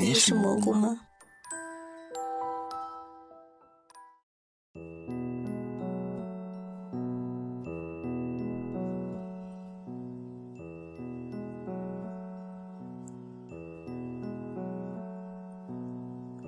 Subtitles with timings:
[0.00, 1.00] 你是蘑菇吗？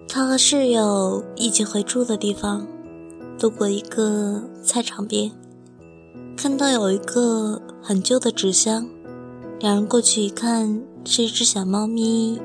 [0.09, 2.65] 他和室友一起回住的地方，
[3.41, 5.33] 路过一个菜场边，
[6.37, 8.89] 看到有一个很旧的纸箱，
[9.59, 12.41] 两人过去一看，是一只小猫咪。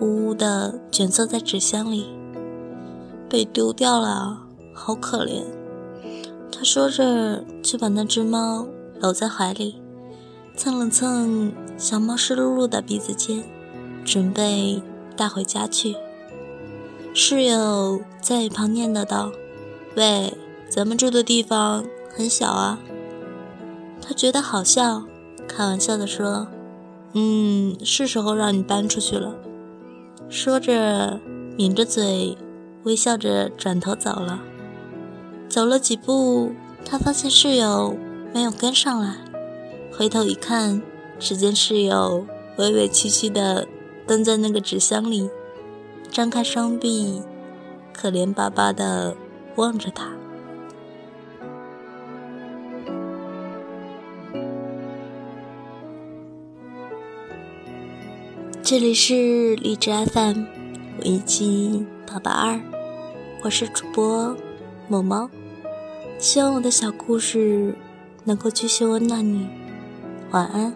[0.00, 2.06] 呜呜的蜷缩在纸箱里，
[3.28, 4.38] 被丢掉了，
[4.72, 5.42] 好可怜。
[6.50, 8.66] 他说着，就把那只猫
[9.00, 9.80] 搂在怀里，
[10.56, 13.44] 蹭了蹭小猫湿漉漉的鼻子尖，
[14.04, 14.82] 准备
[15.16, 15.96] 带回家去。
[17.14, 19.32] 室友在一旁念叨道
[19.96, 20.34] ：“喂，
[20.68, 22.78] 咱们住的地方很小啊。”
[24.00, 25.02] 他觉得好笑，
[25.48, 26.46] 开玩笑的说
[27.14, 29.34] ：“嗯，是时候让你搬出去了。”
[30.30, 31.18] 说着，
[31.56, 32.36] 抿着嘴，
[32.82, 34.40] 微笑着转头走了。
[35.48, 36.52] 走了几步，
[36.84, 37.96] 他发现室友
[38.34, 39.16] 没有跟上来，
[39.90, 40.82] 回头一看，
[41.18, 42.26] 只见室友
[42.58, 43.66] 委委屈屈的
[44.06, 45.30] 蹲在那个纸箱里，
[46.10, 47.22] 张开双臂，
[47.94, 49.16] 可怜巴巴的
[49.56, 50.17] 望着他。
[58.70, 60.42] 这里是荔枝 FM
[60.98, 62.60] 五一七八八二，
[63.42, 64.36] 我是主播
[64.88, 65.30] 某猫，
[66.18, 67.74] 希望我的小故事
[68.24, 69.48] 能够继续温暖你，
[70.32, 70.74] 晚安。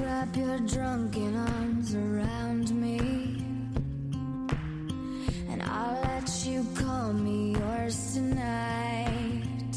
[0.00, 2.98] Wrap your drunken arms around me.
[5.50, 9.76] And I'll let you call me yours tonight.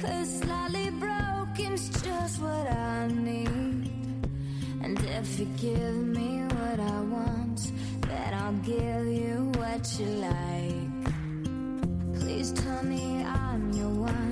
[0.00, 3.90] Cause slightly broken's just what I need.
[4.82, 7.72] And if you give me what I want
[8.08, 11.04] Then I'll give you what you like.
[12.20, 14.31] Please tell me I'm your one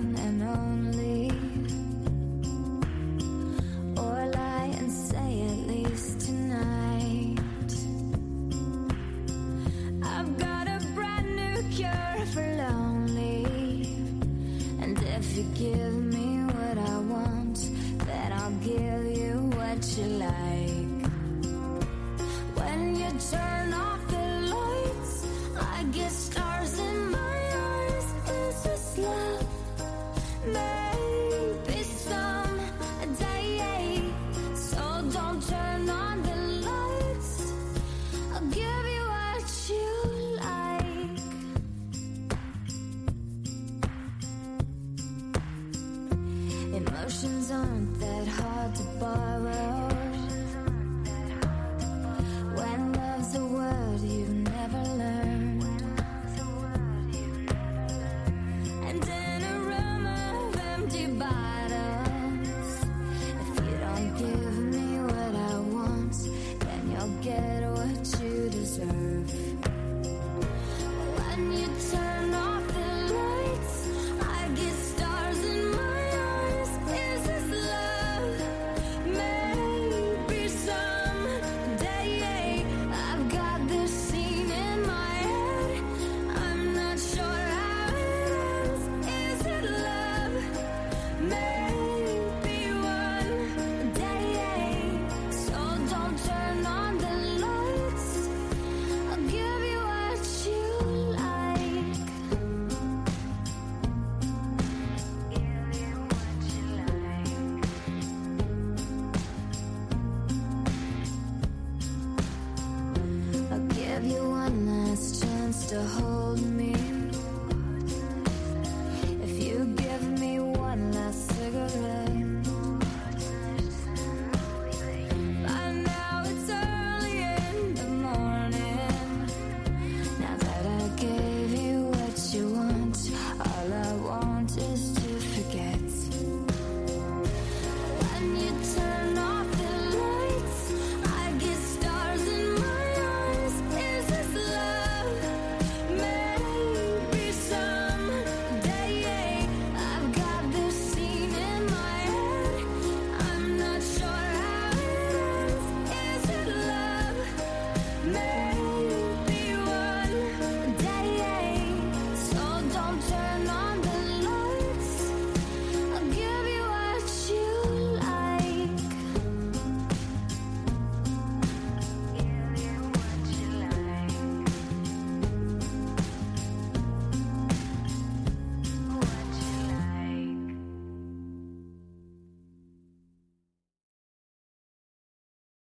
[48.40, 49.29] hard to borrow